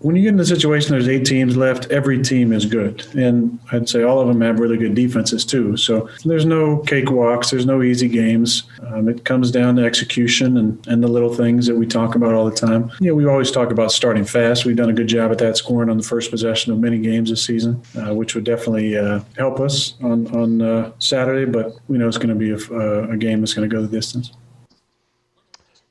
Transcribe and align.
when 0.00 0.16
you 0.16 0.22
get 0.22 0.32
in 0.32 0.40
a 0.40 0.46
situation 0.46 0.92
there's 0.92 1.08
eight 1.08 1.26
teams 1.26 1.56
left, 1.56 1.90
every 1.90 2.22
team 2.22 2.52
is 2.52 2.64
good. 2.64 3.06
And 3.14 3.58
I'd 3.70 3.88
say 3.88 4.02
all 4.02 4.18
of 4.18 4.28
them 4.28 4.40
have 4.40 4.58
really 4.58 4.78
good 4.78 4.94
defenses 4.94 5.44
too. 5.44 5.76
So 5.76 6.08
there's 6.24 6.46
no 6.46 6.78
cakewalks, 6.78 7.50
there's 7.50 7.66
no 7.66 7.82
easy 7.82 8.08
games. 8.08 8.62
Um, 8.86 9.08
it 9.08 9.24
comes 9.24 9.50
down 9.50 9.76
to 9.76 9.84
execution 9.84 10.56
and, 10.56 10.86
and 10.86 11.02
the 11.02 11.08
little 11.08 11.34
things 11.34 11.66
that 11.66 11.76
we 11.76 11.86
talk 11.86 12.14
about 12.14 12.34
all 12.34 12.48
the 12.48 12.56
time. 12.56 12.90
You 13.00 13.08
know, 13.08 13.14
we 13.14 13.26
always 13.26 13.50
talk 13.50 13.70
about 13.70 13.92
starting 13.92 14.24
fast. 14.24 14.64
We've 14.64 14.76
done 14.76 14.88
a 14.88 14.94
good 14.94 15.08
job 15.08 15.32
at 15.32 15.38
that 15.38 15.58
scoring 15.58 15.90
on 15.90 15.98
the 15.98 16.02
first 16.02 16.30
possession 16.30 16.72
of 16.72 16.78
many 16.78 16.98
games 16.98 17.28
this 17.28 17.44
season, 17.44 17.82
uh, 17.98 18.14
which 18.14 18.34
would 18.34 18.44
definitely 18.44 18.96
uh, 18.96 19.20
help 19.36 19.60
us 19.60 19.94
on, 20.02 20.26
on 20.34 20.62
uh, 20.62 20.92
Saturday. 20.98 21.50
But 21.50 21.74
we 21.88 21.98
know 21.98 22.08
it's 22.08 22.18
going 22.18 22.30
to 22.30 22.34
be 22.34 22.52
a, 22.52 23.10
a 23.10 23.16
game 23.18 23.40
that's 23.40 23.52
going 23.52 23.68
to 23.68 23.74
go 23.74 23.82
the 23.82 23.88
distance. 23.88 24.32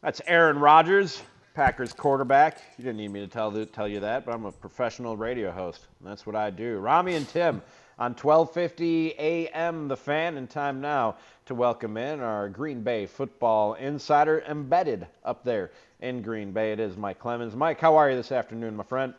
That's 0.01 0.21
Aaron 0.25 0.57
Rodgers. 0.57 1.21
Packers 1.59 1.91
quarterback. 1.91 2.61
You 2.77 2.85
didn't 2.85 2.95
need 2.95 3.11
me 3.11 3.19
to 3.19 3.27
tell 3.27 3.51
tell 3.65 3.85
you 3.85 3.99
that, 3.99 4.25
but 4.25 4.33
I'm 4.33 4.45
a 4.45 4.51
professional 4.53 5.17
radio 5.17 5.51
host. 5.51 5.87
that's 5.99 6.25
what 6.25 6.33
I 6.33 6.51
do. 6.51 6.77
Rami 6.77 7.15
and 7.15 7.27
Tim 7.27 7.61
on 7.97 8.15
12:50 8.15 9.15
a.m. 9.19 9.89
The 9.89 9.97
Fan, 9.97 10.37
and 10.37 10.49
time 10.49 10.79
now 10.79 11.17
to 11.47 11.53
welcome 11.53 11.97
in 11.97 12.21
our 12.21 12.47
Green 12.47 12.81
Bay 12.81 13.05
football 13.05 13.73
insider, 13.73 14.41
embedded 14.47 15.05
up 15.25 15.43
there 15.43 15.71
in 15.99 16.21
Green 16.21 16.53
Bay. 16.53 16.71
It 16.71 16.79
is 16.79 16.95
Mike 16.95 17.19
Clemens. 17.19 17.57
Mike, 17.57 17.81
how 17.81 17.97
are 17.97 18.09
you 18.09 18.15
this 18.15 18.31
afternoon, 18.31 18.77
my 18.77 18.85
friend? 18.85 19.13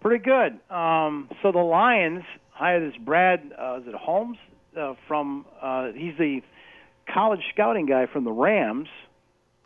Pretty 0.00 0.24
good. 0.24 0.58
Um, 0.74 1.30
so 1.40 1.52
the 1.52 1.60
Lions 1.60 2.24
hired 2.50 2.82
this 2.82 3.00
Brad, 3.00 3.52
uh, 3.56 3.78
is 3.80 3.86
it 3.86 3.94
Holmes 3.94 4.38
uh, 4.76 4.94
from? 5.06 5.46
Uh, 5.62 5.92
he's 5.92 6.18
the 6.18 6.42
college 7.14 7.42
scouting 7.54 7.86
guy 7.86 8.06
from 8.06 8.24
the 8.24 8.32
Rams. 8.32 8.88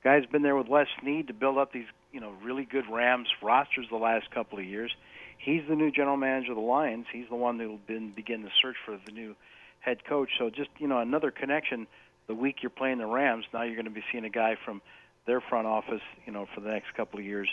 Guy's 0.05 0.27
been 0.27 0.43
there 0.43 0.57
with 0.57 0.69
Les 0.69 0.87
Snead 1.01 1.29
to 1.29 1.35
build 1.35 1.57
up 1.57 1.73
these 1.73 1.87
you 2.13 2.21
know 2.21 2.33
really 2.43 2.65
good 2.65 2.85
Rams 2.91 3.29
rosters 3.43 3.87
the 3.91 3.97
last 3.97 4.31
couple 4.31 4.59
of 4.59 4.65
years. 4.65 4.93
He's 5.39 5.63
the 5.69 5.75
new 5.75 5.91
general 5.91 6.17
manager 6.17 6.53
of 6.53 6.57
the 6.57 6.63
Lions. 6.63 7.07
He's 7.13 7.29
the 7.29 7.37
one 7.37 7.59
that'll 7.59 7.79
been 7.79 8.11
begin 8.11 8.43
the 8.43 8.51
search 8.61 8.77
for 8.85 8.99
the 9.07 9.13
new 9.13 9.35
head 9.81 10.05
coach. 10.05 10.31
So 10.39 10.51
just 10.51 10.71
you 10.79 10.89
know 10.89 10.99
another 10.99 11.31
connection. 11.31 11.87
The 12.27 12.35
week 12.35 12.57
you're 12.63 12.71
playing 12.71 12.99
the 12.99 13.07
Rams, 13.07 13.45
now 13.53 13.63
you're 13.63 13.75
going 13.75 13.87
to 13.87 13.91
be 13.91 14.05
seeing 14.13 14.25
a 14.25 14.31
guy 14.31 14.57
from 14.65 14.83
their 15.27 15.41
front 15.41 15.67
office, 15.67 16.03
you 16.27 16.33
know, 16.33 16.47
for 16.55 16.61
the 16.61 16.71
next 16.71 16.95
couple 16.95 17.19
of 17.19 17.25
years, 17.25 17.49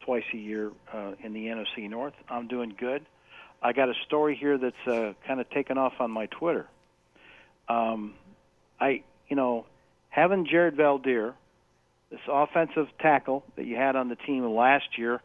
twice 0.00 0.24
a 0.32 0.36
year 0.36 0.70
uh, 0.92 1.12
in 1.22 1.32
the 1.32 1.46
NFC 1.46 1.90
North. 1.90 2.14
I'm 2.28 2.46
doing 2.46 2.74
good. 2.78 3.04
I 3.62 3.72
got 3.72 3.88
a 3.88 3.94
story 4.06 4.36
here 4.36 4.58
that's 4.58 4.86
uh, 4.86 5.14
kind 5.26 5.40
of 5.40 5.48
taken 5.50 5.78
off 5.78 5.94
on 6.00 6.10
my 6.10 6.26
Twitter. 6.26 6.66
Um, 7.68 8.14
I, 8.80 9.02
you 9.28 9.36
know, 9.36 9.66
having 10.08 10.46
Jared 10.46 10.76
Veldheer, 10.76 11.34
this 12.12 12.20
offensive 12.28 12.88
tackle 13.00 13.42
that 13.56 13.64
you 13.64 13.74
had 13.74 13.96
on 13.96 14.10
the 14.10 14.16
team 14.16 14.44
last 14.44 14.98
year, 14.98 15.20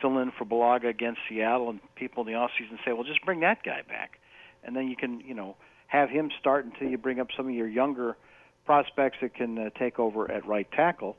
fill 0.00 0.18
in 0.18 0.30
for 0.38 0.44
Bulaga 0.44 0.88
against 0.88 1.18
Seattle, 1.28 1.68
and 1.68 1.80
people 1.96 2.24
in 2.24 2.32
the 2.32 2.38
offseason 2.38 2.78
say, 2.84 2.92
well, 2.92 3.02
just 3.02 3.24
bring 3.24 3.40
that 3.40 3.64
guy 3.64 3.82
back. 3.86 4.20
And 4.62 4.74
then 4.74 4.86
you 4.86 4.94
can, 4.94 5.20
you 5.20 5.34
know, 5.34 5.56
have 5.88 6.10
him 6.10 6.30
start 6.38 6.64
until 6.64 6.88
you 6.88 6.96
bring 6.96 7.18
up 7.18 7.28
some 7.36 7.48
of 7.48 7.54
your 7.54 7.66
younger 7.66 8.16
prospects 8.64 9.18
that 9.20 9.34
can 9.34 9.58
uh, 9.58 9.70
take 9.78 9.98
over 9.98 10.30
at 10.30 10.46
right 10.46 10.70
tackle. 10.70 11.16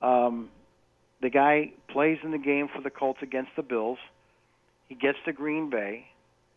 Um, 0.00 0.48
the 1.20 1.28
guy 1.28 1.72
plays 1.88 2.18
in 2.22 2.30
the 2.30 2.38
game 2.38 2.68
for 2.74 2.80
the 2.80 2.90
Colts 2.90 3.18
against 3.22 3.50
the 3.56 3.62
Bills. 3.62 3.98
He 4.88 4.94
gets 4.94 5.18
to 5.26 5.34
Green 5.34 5.68
Bay. 5.68 6.06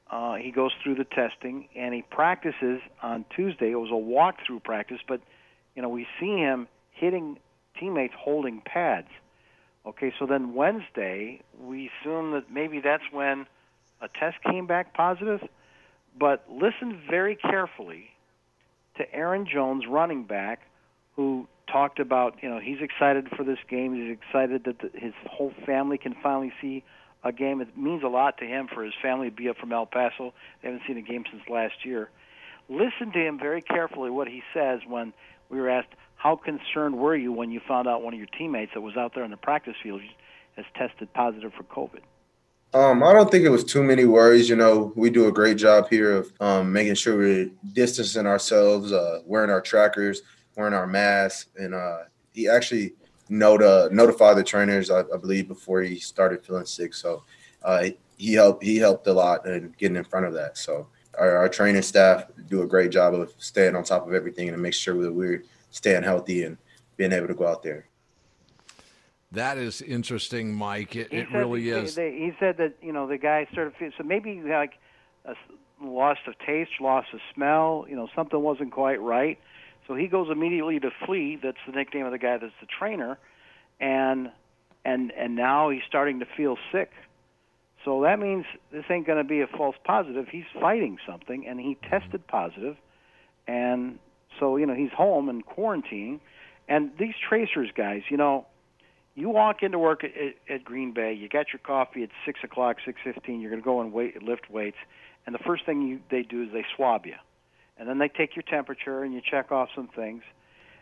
Uh, 0.10 0.36
he 0.36 0.52
goes 0.52 0.72
through 0.82 0.96
the 0.96 1.04
testing 1.04 1.68
and 1.76 1.94
he 1.94 2.02
practices 2.04 2.80
on 3.02 3.26
Tuesday. 3.36 3.72
It 3.72 3.76
was 3.76 3.90
a 3.90 3.94
walkthrough 3.94 4.64
practice, 4.64 5.00
but 5.06 5.20
you 5.76 5.82
know 5.82 5.90
we 5.90 6.08
see 6.20 6.38
him 6.38 6.68
hitting 6.92 7.40
teammates 7.80 8.14
holding 8.18 8.62
pads. 8.62 9.08
Okay, 9.86 10.14
so 10.18 10.26
then 10.26 10.54
Wednesday, 10.54 11.42
we 11.60 11.90
assume 12.02 12.32
that 12.32 12.52
maybe 12.52 12.80
that's 12.80 13.04
when 13.12 13.46
a 14.02 14.08
test 14.08 14.38
came 14.44 14.66
back 14.66 14.94
positive. 14.94 15.42
But 16.18 16.46
listen 16.50 17.02
very 17.10 17.36
carefully 17.36 18.12
to 18.98 19.14
Aaron 19.14 19.48
Jones, 19.52 19.86
running 19.88 20.24
back, 20.24 20.62
who 21.16 21.48
talked 21.72 22.00
about, 22.00 22.36
you 22.42 22.50
know, 22.50 22.60
he's 22.60 22.82
excited 22.82 23.28
for 23.36 23.44
this 23.44 23.58
game. 23.70 23.96
He's 23.96 24.18
excited 24.18 24.64
that 24.66 24.80
the, 24.80 24.98
his 24.98 25.14
whole 25.26 25.54
family 25.66 25.98
can 25.98 26.16
finally 26.22 26.54
see 26.62 26.84
a 27.24 27.32
game. 27.32 27.62
It 27.62 27.78
means 27.78 28.04
a 28.04 28.08
lot 28.08 28.38
to 28.40 28.46
him 28.46 28.68
for 28.74 28.84
his 28.84 28.94
family 29.02 29.30
to 29.30 29.36
be 29.36 29.50
up 29.50 29.58
from 29.58 29.72
El 29.72 29.86
Paso. 29.86 30.34
They 30.62 30.70
haven't 30.70 30.84
seen 30.88 30.98
a 30.98 31.02
game 31.02 31.24
since 31.30 31.44
last 31.50 31.86
year. 31.86 32.10
Listen 32.70 33.12
to 33.14 33.20
him 33.20 33.40
very 33.40 33.62
carefully 33.62 34.10
what 34.10 34.28
he 34.28 34.44
says 34.54 34.82
when 34.88 35.14
we 35.50 35.60
were 35.60 35.70
asked, 35.70 35.90
how 36.24 36.38
concerned 36.38 36.98
were 36.98 37.18
you 37.18 37.34
when 37.34 37.52
you 37.52 37.60
found 37.68 37.86
out 37.86 38.02
one 38.02 38.14
of 38.14 38.18
your 38.18 38.30
teammates 38.38 38.72
that 38.74 38.80
was 38.80 38.96
out 38.96 39.14
there 39.14 39.26
in 39.26 39.32
the 39.32 39.38
practice 39.38 39.76
field 39.84 40.00
has 40.56 40.66
tested 40.74 41.14
positive 41.14 41.52
for 41.54 41.64
COVID? 41.64 42.00
Um, 42.74 43.04
I 43.04 43.12
don't 43.12 43.30
think 43.30 43.44
it 43.44 43.50
was 43.50 43.66
too 43.66 43.84
many 43.84 44.06
worries. 44.06 44.48
You 44.48 44.56
know, 44.56 44.94
we 44.96 45.10
do 45.10 45.28
a 45.28 45.32
great 45.34 45.58
job 45.58 45.90
here 45.90 46.14
of 46.14 46.34
um, 46.40 46.72
making 46.72 46.96
sure 46.96 47.18
we're 47.18 47.52
distancing 47.74 48.26
ourselves, 48.26 48.94
uh, 48.94 49.20
wearing 49.26 49.50
our 49.50 49.60
trackers, 49.60 50.22
wearing 50.56 50.74
our 50.74 50.88
masks, 50.88 51.50
and 51.58 51.76
uh, 51.76 52.04
he 52.32 52.48
actually 52.48 52.94
noti- 53.28 53.94
notified 53.94 54.38
the 54.38 54.44
trainers, 54.44 54.90
I, 54.90 55.02
I, 55.02 55.18
believe, 55.18 55.50
before 55.50 55.82
he 55.82 56.00
started 56.00 56.44
feeling 56.46 56.66
sick. 56.66 56.94
So 56.94 57.24
uh, 57.64 57.90
he 58.18 58.34
helped. 58.34 58.64
He 58.64 58.78
helped 58.78 59.08
a 59.08 59.14
lot 59.14 59.46
in 59.46 59.76
getting 59.78 59.98
in 59.98 60.06
front 60.06 60.26
of 60.26 60.34
that. 60.36 60.58
So 60.58 60.88
our, 61.20 61.36
our 61.36 61.50
training 61.50 61.82
staff 61.82 62.28
do 62.48 62.62
a 62.62 62.68
great 62.68 62.92
job 62.92 63.14
of 63.14 63.34
staying 63.40 63.76
on 63.76 63.84
top 63.84 64.08
of 64.08 64.14
everything 64.14 64.48
and 64.48 64.62
make 64.62 64.74
sure 64.74 65.00
that 65.04 65.14
we're 65.14 65.44
staying 65.74 66.04
healthy 66.04 66.44
and 66.44 66.58
being 66.96 67.12
able 67.12 67.28
to 67.28 67.34
go 67.34 67.48
out 67.48 67.64
there. 67.64 67.88
That 69.32 69.58
is 69.58 69.82
interesting, 69.82 70.54
Mike. 70.54 70.96
It, 70.96 71.12
it 71.12 71.32
really 71.32 71.70
is. 71.70 71.96
They, 71.96 72.12
he 72.12 72.32
said 72.40 72.58
that 72.58 72.76
you 72.82 72.94
know 72.94 73.08
the 73.08 73.18
guy 73.18 73.48
sort 73.54 73.68
of 73.68 73.74
so 73.98 74.04
maybe 74.04 74.42
like 74.42 74.74
a 75.26 75.34
loss 75.82 76.20
of 76.28 76.36
taste, 76.46 76.72
loss 76.80 77.06
of 77.14 77.20
smell. 77.34 77.86
You 77.90 77.96
know 77.96 78.08
something 78.16 78.40
wasn't 78.40 78.72
quite 78.72 79.02
right. 79.02 79.40
So 79.88 79.96
he 79.96 80.08
goes 80.08 80.30
immediately 80.32 80.80
to 80.80 80.92
Flea. 81.06 81.40
That's 81.42 81.58
the 81.66 81.74
nickname 81.74 82.06
of 82.06 82.12
the 82.12 82.20
guy 82.20 82.38
that's 82.38 82.54
the 82.62 82.68
trainer, 82.68 83.18
and 83.80 84.32
and 84.86 85.12
and 85.12 85.36
now 85.36 85.72
he's 85.72 85.82
starting 85.88 86.20
to 86.20 86.28
feel 86.38 86.58
sick. 86.72 86.92
So 87.84 88.04
that 88.04 88.20
means 88.20 88.46
this 88.72 88.86
ain't 88.90 89.08
going 89.08 89.18
to 89.18 89.28
be 89.28 89.42
a 89.42 89.48
false 89.48 89.76
positive. 89.84 90.28
He's 90.30 90.46
fighting 90.62 91.00
something, 91.08 91.48
and 91.48 91.60
he 91.60 91.76
tested 91.90 92.26
positive, 92.28 92.78
and 93.48 93.98
so, 94.40 94.58
you 94.58 94.66
know, 94.66 94.74
he's 94.74 94.92
home 94.92 95.30
and 95.30 95.46
quarantining. 95.46 96.20
And 96.68 96.92
these 96.98 97.14
tracers 97.28 97.70
guys, 97.76 98.02
you 98.10 98.18
know, 98.18 98.46
you 99.16 99.30
walk 99.30 99.62
into 99.62 99.78
work 99.78 100.04
at, 100.04 100.12
at 100.54 100.64
Green 100.64 100.94
Bay, 100.94 101.14
you 101.14 101.30
got 101.30 101.48
your 101.54 101.60
coffee 101.60 102.04
at 102.04 102.10
six 102.26 102.40
o'clock, 102.44 102.78
six 102.86 103.00
fifteen. 103.04 103.42
You're 103.42 103.52
going 103.52 103.62
to 103.62 103.66
go 103.66 103.82
and 103.82 103.94
wait, 103.94 104.24
lift 104.24 104.50
weights, 104.50 104.78
and 105.26 105.36
the 105.36 105.40
first 105.40 105.66
thing 105.66 105.84
you, 105.84 106.00
they 106.10 106.24
do 106.24 106.44
is 106.44 106.50
they 106.52 106.66
swab 106.76 107.06
you, 107.06 107.16
and 107.78 107.88
then 107.88 108.00
they 108.00 108.08
take 108.08 108.36
your 108.36 108.44
temperature 108.44 109.04
and 109.04 109.14
you 109.14 109.22
check 109.22 109.52
off 109.52 109.70
some 109.76 109.88
things, 109.88 110.24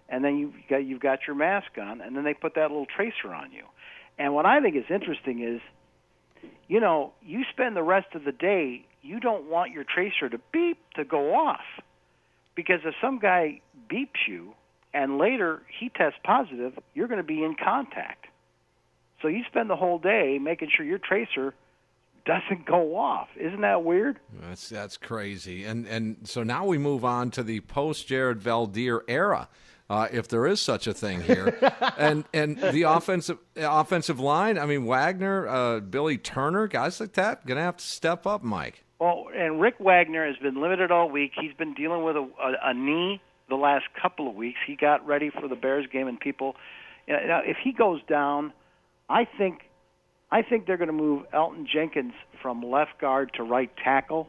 and 0.07 0.23
then 0.23 0.37
you've 0.37 0.53
got 0.69 0.77
you've 0.77 1.01
got 1.01 1.19
your 1.27 1.35
mask 1.35 1.71
on, 1.77 1.99
and 1.99 2.15
then 2.15 2.23
they 2.23 2.33
put 2.33 2.55
that 2.55 2.69
little 2.71 2.85
tracer 2.85 3.33
on 3.33 3.51
you. 3.51 3.63
And 4.17 4.33
what 4.33 4.45
I 4.45 4.61
think 4.61 4.75
is 4.77 4.85
interesting 4.89 5.43
is, 5.43 5.61
you 6.67 6.79
know, 6.79 7.13
you 7.21 7.43
spend 7.51 7.75
the 7.75 7.83
rest 7.83 8.13
of 8.13 8.23
the 8.23 8.31
day 8.31 8.85
you 9.01 9.19
don't 9.19 9.49
want 9.49 9.71
your 9.71 9.83
tracer 9.83 10.29
to 10.29 10.39
beep 10.53 10.77
to 10.95 11.03
go 11.03 11.33
off. 11.33 11.65
Because 12.61 12.81
if 12.85 12.93
some 13.01 13.17
guy 13.17 13.59
beeps 13.89 14.27
you 14.27 14.53
and 14.93 15.17
later 15.17 15.63
he 15.79 15.89
tests 15.89 16.19
positive, 16.23 16.77
you're 16.93 17.07
going 17.07 17.17
to 17.17 17.23
be 17.23 17.43
in 17.43 17.55
contact. 17.55 18.27
So 19.19 19.27
you 19.27 19.43
spend 19.49 19.67
the 19.67 19.75
whole 19.75 19.97
day 19.97 20.37
making 20.39 20.69
sure 20.75 20.85
your 20.85 20.99
tracer 20.99 21.55
doesn't 22.23 22.67
go 22.67 22.95
off. 22.95 23.29
Isn't 23.35 23.61
that 23.61 23.83
weird? 23.83 24.19
That's 24.41 24.69
that's 24.69 24.95
crazy. 24.95 25.65
And 25.65 25.87
and 25.87 26.17
so 26.23 26.43
now 26.43 26.65
we 26.65 26.77
move 26.77 27.03
on 27.03 27.31
to 27.31 27.41
the 27.41 27.61
post 27.61 28.07
Jared 28.07 28.39
Veldheer 28.39 29.01
era. 29.07 29.49
Uh, 29.89 30.07
if 30.11 30.27
there 30.27 30.45
is 30.45 30.61
such 30.61 30.85
a 30.85 30.93
thing 30.93 31.21
here, 31.21 31.57
and 31.97 32.25
and 32.31 32.59
the 32.59 32.83
offensive 32.83 33.39
offensive 33.55 34.19
line. 34.19 34.59
I 34.59 34.67
mean 34.67 34.85
Wagner, 34.85 35.47
uh, 35.47 35.79
Billy 35.79 36.19
Turner, 36.19 36.67
guys 36.67 36.99
like 36.99 37.13
that, 37.13 37.47
gonna 37.47 37.61
have 37.61 37.77
to 37.77 37.85
step 37.85 38.27
up, 38.27 38.43
Mike. 38.43 38.83
Well, 39.01 39.29
and 39.35 39.59
Rick 39.59 39.79
Wagner 39.79 40.27
has 40.27 40.35
been 40.37 40.61
limited 40.61 40.91
all 40.91 41.09
week. 41.09 41.31
He's 41.33 41.55
been 41.55 41.73
dealing 41.73 42.03
with 42.03 42.15
a, 42.15 42.19
a, 42.19 42.69
a 42.69 42.73
knee 42.75 43.19
the 43.49 43.55
last 43.55 43.85
couple 43.99 44.29
of 44.29 44.35
weeks. 44.35 44.59
He 44.67 44.75
got 44.75 45.07
ready 45.07 45.31
for 45.31 45.47
the 45.47 45.55
Bears 45.55 45.87
game, 45.91 46.07
and 46.07 46.19
people, 46.19 46.55
you 47.07 47.15
know, 47.15 47.41
if 47.43 47.57
he 47.63 47.71
goes 47.71 47.99
down, 48.07 48.53
I 49.09 49.25
think 49.25 49.61
I 50.31 50.43
think 50.43 50.67
they're 50.67 50.77
going 50.77 50.85
to 50.85 50.93
move 50.93 51.23
Elgton 51.33 51.65
Jenkins 51.65 52.13
from 52.43 52.61
left 52.61 53.01
guard 53.01 53.31
to 53.37 53.43
right 53.43 53.71
tackle, 53.83 54.27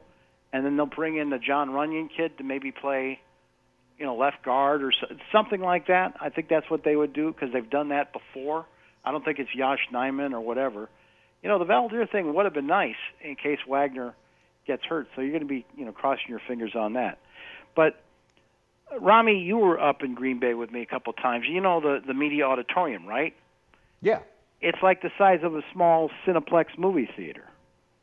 and 0.55 0.65
then 0.65 0.79
they'll 0.79 0.87
bring 0.87 1.19
in 1.19 1.29
the 1.29 1.39
Jon 1.39 1.69
Runyan 1.69 2.09
kid 2.09 2.39
to 2.39 2.43
maybe 2.43 2.73
play, 2.73 3.21
you 3.99 4.07
know, 4.07 4.17
left 4.17 4.43
guard 4.43 4.83
or 4.83 4.95
something 5.31 5.61
like 5.61 5.89
that. 5.89 6.15
I 6.19 6.31
think 6.31 6.49
that's 6.49 6.71
what 6.71 6.83
they 6.83 6.97
would 6.97 7.13
do 7.13 7.31
because 7.31 7.53
they've 7.53 7.69
done 7.69 7.91
that 7.91 8.15
before. 8.15 8.65
I 9.05 9.13
don't 9.13 9.23
think 9.23 9.39
it's 9.39 9.55
Yosh 9.55 9.91
Nijman 9.93 10.33
or 10.33 10.41
whatever. 10.41 10.89
You 11.43 11.51
know, 11.51 11.59
the 11.59 11.67
Veldheer 11.67 12.11
thing 12.11 12.33
would 12.33 12.47
have 12.47 12.55
been 12.55 12.69
nice 12.69 12.97
in 13.23 13.37
case 13.37 13.59
Wagner 13.69 14.15
gets 14.67 14.85
hurt. 14.85 15.09
So 15.15 15.21
you're 15.21 15.31
going 15.31 15.43
to 15.43 15.49
be, 15.49 15.67
you 15.77 15.85
know, 15.85 15.93
crossing 15.93 16.27
your 16.29 16.41
fingers 16.47 16.73
on 16.75 16.95
that. 16.95 17.19
But 17.75 18.03
Rami, 19.01 19.39
you 19.39 19.59
were 19.59 19.81
up 19.81 20.03
in 20.03 20.15
Green 20.15 20.39
Bay 20.39 20.55
with 20.55 20.71
me 20.71 20.83
a 20.83 20.87
couple 20.87 21.13
times. 21.13 21.47
You 21.49 21.61
know 21.61 21.81
the 21.81 22.01
the 22.07 22.15
media 22.15 22.45
auditorium, 22.45 23.07
right? 23.07 23.35
Yeah. 24.01 24.21
It's 24.61 24.79
like 24.83 25.03
the 25.03 25.11
size 25.19 25.41
of 25.43 25.55
a 25.55 25.63
small 25.73 26.11
Cineplex 26.27 26.79
movie 26.79 27.09
theater. 27.17 27.45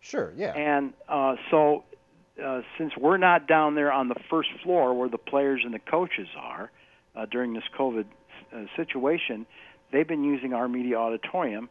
Sure. 0.01 0.33
Yeah. 0.35 0.53
And 0.53 0.94
uh, 1.07 1.35
so, 1.51 1.83
uh, 2.44 2.61
since 2.77 2.94
we're 2.97 3.17
not 3.17 3.47
down 3.47 3.75
there 3.75 3.91
on 3.91 4.07
the 4.07 4.15
first 4.29 4.50
floor 4.63 4.94
where 4.94 5.09
the 5.09 5.17
players 5.17 5.61
and 5.63 5.73
the 5.73 5.79
coaches 5.79 6.27
are 6.38 6.71
uh, 7.15 7.25
during 7.25 7.53
this 7.53 7.63
COVID 7.77 8.06
uh, 8.53 8.63
situation, 8.75 9.45
they've 9.91 10.07
been 10.07 10.23
using 10.23 10.53
our 10.53 10.67
media 10.67 10.97
auditorium 10.97 11.69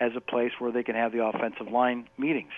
as 0.00 0.12
a 0.16 0.20
place 0.20 0.52
where 0.58 0.72
they 0.72 0.82
can 0.82 0.94
have 0.94 1.12
the 1.12 1.24
offensive 1.24 1.68
line 1.70 2.08
meetings. 2.18 2.52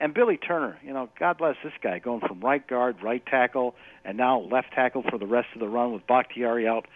And 0.00 0.14
Billy 0.14 0.36
Turner, 0.36 0.78
you 0.84 0.92
know, 0.92 1.08
God 1.18 1.38
bless 1.38 1.56
this 1.62 1.72
guy, 1.82 1.98
going 1.98 2.20
from 2.20 2.40
right 2.40 2.66
guard, 2.66 2.96
right 3.02 3.24
tackle, 3.24 3.74
and 4.04 4.16
now 4.16 4.40
left 4.40 4.72
tackle 4.72 5.04
for 5.08 5.18
the 5.18 5.26
rest 5.26 5.48
of 5.54 5.60
the 5.60 5.68
run 5.68 5.92
with 5.92 6.06
Bakhtiari 6.06 6.66
out 6.66 6.86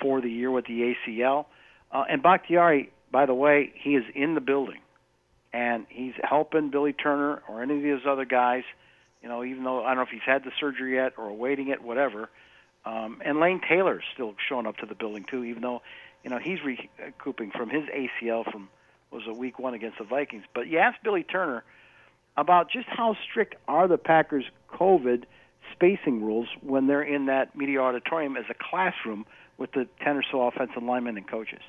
for 0.00 0.20
the 0.20 0.30
year 0.30 0.50
with 0.50 0.66
the 0.66 0.94
ACL. 1.08 1.46
Uh, 1.92 2.04
and 2.08 2.22
Bakhtiari, 2.22 2.90
by 3.12 3.26
the 3.26 3.34
way, 3.34 3.72
he 3.76 3.94
is 3.94 4.04
in 4.14 4.34
the 4.34 4.40
building, 4.40 4.80
and 5.52 5.86
he's 5.88 6.14
helping 6.22 6.70
Billy 6.70 6.92
Turner 6.92 7.42
or 7.48 7.62
any 7.62 7.76
of 7.76 7.82
these 7.82 8.06
other 8.08 8.24
guys. 8.24 8.64
You 9.22 9.28
know, 9.28 9.44
even 9.44 9.64
though 9.64 9.84
I 9.84 9.88
don't 9.88 9.96
know 9.96 10.02
if 10.02 10.08
he's 10.08 10.20
had 10.24 10.44
the 10.44 10.52
surgery 10.58 10.94
yet 10.94 11.14
or 11.16 11.28
awaiting 11.28 11.68
it, 11.68 11.82
whatever. 11.82 12.28
Um, 12.84 13.20
and 13.24 13.40
Lane 13.40 13.60
Taylor's 13.68 14.04
still 14.14 14.34
showing 14.48 14.66
up 14.66 14.76
to 14.78 14.86
the 14.86 14.94
building 14.94 15.24
too, 15.28 15.44
even 15.44 15.62
though 15.62 15.82
you 16.22 16.30
know 16.30 16.38
he's 16.38 16.58
recouping 16.62 17.50
from 17.50 17.68
his 17.68 17.84
ACL 17.84 18.50
from 18.50 18.68
was 19.10 19.22
a 19.28 19.32
week 19.32 19.58
one 19.58 19.74
against 19.74 19.98
the 19.98 20.04
Vikings. 20.04 20.44
But 20.54 20.68
you 20.68 20.78
ask 20.78 20.96
Billy 21.02 21.22
Turner 21.22 21.64
about 22.36 22.70
just 22.70 22.86
how 22.88 23.16
strict 23.30 23.54
are 23.66 23.88
the 23.88 23.98
Packers' 23.98 24.44
COVID 24.72 25.24
spacing 25.72 26.22
rules 26.22 26.48
when 26.60 26.86
they're 26.86 27.02
in 27.02 27.26
that 27.26 27.56
media 27.56 27.80
auditorium 27.80 28.36
as 28.36 28.44
a 28.50 28.54
classroom 28.54 29.26
with 29.58 29.72
the 29.72 29.86
10 30.04 30.16
or 30.16 30.22
so 30.30 30.42
offensive 30.42 30.82
linemen 30.82 31.16
and 31.16 31.28
coaches? 31.28 31.62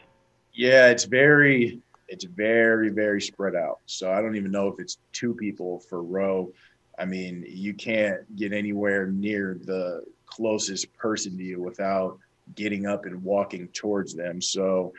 Yeah, 0.53 0.89
it's 0.89 1.05
very 1.05 1.81
it's 2.07 2.23
very 2.23 2.89
very 2.89 3.21
spread 3.21 3.55
out. 3.55 3.79
So 3.85 4.11
I 4.11 4.21
don't 4.21 4.35
even 4.35 4.51
know 4.51 4.67
if 4.69 4.79
it's 4.79 4.97
two 5.13 5.33
people 5.35 5.79
for 5.89 6.01
row. 6.01 6.51
I 6.97 7.05
mean, 7.05 7.45
you 7.47 7.73
can't 7.73 8.35
get 8.35 8.53
anywhere 8.53 9.07
near 9.07 9.59
the 9.63 10.03
closest 10.25 10.93
person 10.95 11.37
to 11.37 11.43
you 11.43 11.61
without 11.61 12.17
getting 12.55 12.85
up 12.87 13.05
and 13.05 13.23
walking 13.23 13.67
towards 13.69 14.15
them. 14.15 14.41
So 14.41 14.93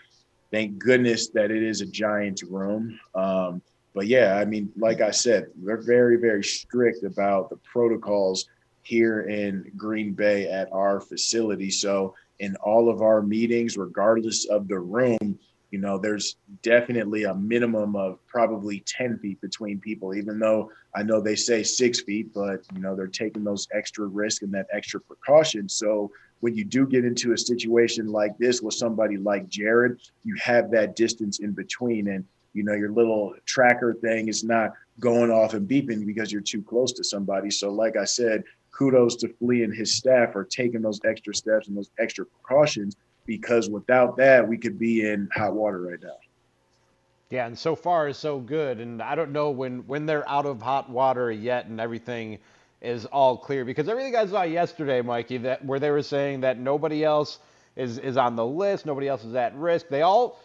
thank 0.51 0.79
goodness 0.79 1.29
that 1.31 1.51
it 1.51 1.63
is 1.63 1.81
a 1.81 1.87
giant 1.87 2.43
room. 2.49 2.99
Um, 3.15 3.63
but 3.95 4.07
yeah, 4.07 4.37
I 4.37 4.45
mean, 4.45 4.71
like 4.77 5.01
I 5.01 5.11
said, 5.11 5.49
they're 5.57 5.83
very, 5.83 6.17
very 6.17 6.45
strict 6.45 7.05
about 7.05 7.51
the 7.51 7.57
protocols 7.57 8.49
here 8.83 9.23
in 9.23 9.71
Green 9.77 10.13
Bay 10.13 10.49
at 10.49 10.73
our 10.73 11.01
facility. 11.01 11.71
So 11.71 12.15
in 12.39 12.57
all 12.57 12.89
of 12.89 13.03
our 13.03 13.23
meetings, 13.23 13.77
regardless 13.77 14.47
of 14.47 14.69
the 14.69 14.79
room, 14.79 15.39
you 15.71 15.79
know, 15.79 15.99
there's 15.99 16.37
definitely 16.63 17.25
a 17.25 17.35
minimum 17.35 17.95
of 17.97 18.25
probably 18.27 18.81
10 18.87 19.19
feet 19.19 19.41
between 19.41 19.79
people, 19.81 20.15
even 20.15 20.39
though 20.39 20.71
I 20.95 21.03
know 21.03 21.21
they 21.21 21.37
say 21.37 21.63
six 21.63 22.01
feet, 22.01 22.33
but, 22.33 22.61
you 22.75 22.81
know, 22.81 22.97
they're 22.97 23.07
taking 23.07 23.45
those 23.45 23.69
extra 23.75 24.07
risk 24.07 24.43
and 24.43 24.53
that 24.55 24.67
extra 24.73 25.01
precaution. 25.01 25.69
So 25.69 26.11
when 26.41 26.55
you 26.55 26.65
do 26.65 26.87
get 26.87 27.05
into 27.05 27.33
a 27.33 27.39
situation 27.39 28.13
like 28.13 28.37
this 28.39 28.63
with 28.63 28.75
somebody 28.75 29.17
like 29.17 29.49
Jared, 29.49 30.01
you 30.25 30.37
have 30.41 30.71
that 30.71 30.97
distance 30.97 31.41
in 31.41 31.53
between. 31.53 32.09
And 32.09 32.25
you 32.55 32.65
know 32.65 32.75
your 32.75 32.91
little 32.91 33.35
tracker 33.45 33.95
thing 33.95 34.29
is 34.29 34.43
not 34.45 34.73
going 35.01 35.31
off 35.31 35.55
and 35.55 35.69
beeping 35.69 36.05
because 36.07 36.33
you're 36.33 36.41
too 36.41 36.63
close 36.63 36.93
to 36.93 37.05
somebody. 37.05 37.51
So 37.51 37.71
like 37.71 37.97
i 37.97 38.05
said 38.05 38.45
kudos 38.73 39.17
to 39.17 39.29
flea 39.39 39.65
and 39.65 39.75
his 39.75 39.95
staff 39.95 40.33
for 40.33 40.45
taking 40.45 40.83
those 40.83 41.01
extra 41.05 41.35
steps 41.35 41.69
and 41.69 41.77
those 41.77 41.91
extra 41.99 42.25
precautions 42.25 42.97
because 43.27 43.69
without 43.69 44.17
that 44.17 44.47
we 44.47 44.57
could 44.57 44.79
be 44.79 45.09
in 45.09 45.29
hot 45.35 45.55
water 45.55 45.83
right 45.83 46.03
now. 46.03 46.17
Yeah 47.31 47.47
and 47.47 47.59
so 47.59 47.77
far 47.77 48.09
is 48.09 48.17
so 48.17 48.39
good. 48.39 48.81
And 48.81 49.03
i 49.03 49.15
don't 49.15 49.33
know 49.33 49.51
when 49.51 49.87
when 49.87 50.07
they're 50.07 50.29
out 50.29 50.47
of 50.47 50.63
hot 50.63 50.89
water 50.91 51.31
yet 51.31 51.67
and 51.67 51.81
everything 51.81 52.39
is 52.81 53.07
all 53.07 53.37
clear 53.37 53.65
because 53.65 53.89
everything 53.89 54.15
i 54.15 54.27
saw 54.27 54.43
yesterday 54.43 55.01
mikey 55.03 55.39
that 55.39 55.65
where 55.65 55.81
they 55.81 55.91
were 55.91 56.03
saying 56.03 56.41
that 56.41 56.59
nobody 56.59 57.05
else 57.05 57.39
is 57.77 57.99
is 57.99 58.17
on 58.17 58.37
the 58.37 58.47
list 58.47 58.87
nobody 58.87 59.09
else 59.09 59.25
is 59.25 59.35
at 59.35 59.55
risk 59.57 59.89
they 59.89 60.03
all 60.03 60.41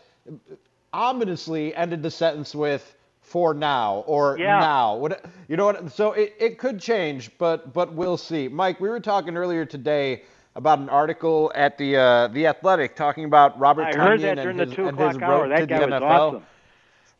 ominously 0.93 1.75
ended 1.75 2.01
the 2.03 2.11
sentence 2.11 2.53
with 2.53 2.95
for 3.23 3.53
now 3.53 4.03
or 4.05 4.37
yeah. 4.37 4.59
now. 4.59 4.95
What 4.95 5.25
you 5.47 5.57
know 5.57 5.65
what? 5.65 5.91
So 5.91 6.11
it, 6.11 6.35
it 6.39 6.57
could 6.59 6.79
change, 6.79 7.31
but 7.37 7.73
but 7.73 7.93
we'll 7.93 8.17
see. 8.17 8.47
Mike, 8.47 8.79
we 8.79 8.89
were 8.89 8.99
talking 8.99 9.35
earlier 9.35 9.65
today 9.65 10.23
about 10.55 10.79
an 10.79 10.89
article 10.89 11.51
at 11.55 11.77
the 11.77 11.97
uh, 11.97 12.27
the 12.27 12.45
Athletic 12.47 12.95
talking 12.95 13.25
about 13.25 13.59
Robert 13.59 13.85
I 13.85 13.93
Tonyan 13.93 13.97
heard 13.97 14.21
that 14.21 14.37
and 14.37 14.41
during 14.41 14.57
his, 14.59 14.69
the 14.69 14.75
two 14.75 14.87
and 14.87 14.99
o'clock 14.99 15.21
hour. 15.21 15.47
That 15.47 15.67
guy 15.67 15.79
was 15.79 15.89
NFL. 15.89 16.01
awesome. 16.01 16.43